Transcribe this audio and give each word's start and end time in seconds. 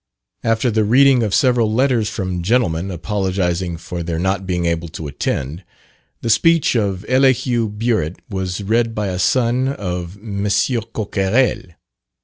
After 0.43 0.71
the 0.71 0.83
reading 0.83 1.21
of 1.21 1.31
several 1.31 1.71
letters 1.71 2.09
from 2.09 2.41
gentlemen, 2.41 2.89
apologising 2.89 3.77
for 3.77 4.01
their 4.01 4.17
not 4.17 4.47
being 4.47 4.65
able 4.65 4.87
to 4.87 5.05
attend, 5.05 5.63
the 6.21 6.29
speech 6.31 6.73
of 6.75 7.05
Elihu 7.07 7.69
Burritt 7.69 8.17
was 8.27 8.63
read 8.63 8.95
by 8.95 9.09
a 9.09 9.19
son 9.19 9.67
of 9.67 10.17
M. 10.17 10.49
Coquerel. 10.93 11.73